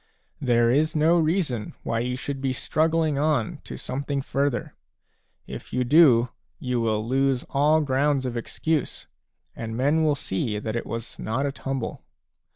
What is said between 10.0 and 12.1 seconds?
will see that it was not a tumble.